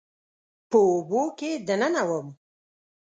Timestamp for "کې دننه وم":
1.37-2.27